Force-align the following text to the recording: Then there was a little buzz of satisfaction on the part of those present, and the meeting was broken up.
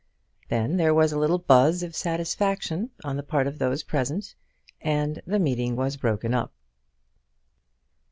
Then 0.49 0.77
there 0.77 0.95
was 0.95 1.11
a 1.11 1.19
little 1.19 1.37
buzz 1.37 1.83
of 1.83 1.95
satisfaction 1.95 2.89
on 3.03 3.17
the 3.17 3.21
part 3.21 3.45
of 3.45 3.59
those 3.59 3.83
present, 3.83 4.33
and 4.81 5.21
the 5.27 5.37
meeting 5.37 5.75
was 5.75 5.95
broken 5.95 6.33
up. 6.33 6.51